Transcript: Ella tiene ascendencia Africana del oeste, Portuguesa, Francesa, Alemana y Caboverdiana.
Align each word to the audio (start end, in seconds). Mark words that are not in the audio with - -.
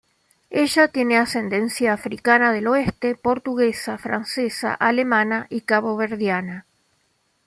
Ella 0.49 0.87
tiene 0.87 1.17
ascendencia 1.19 1.93
Africana 1.93 2.51
del 2.51 2.65
oeste, 2.65 3.13
Portuguesa, 3.13 3.99
Francesa, 3.99 4.73
Alemana 4.73 5.45
y 5.51 5.61
Caboverdiana. 5.61 6.65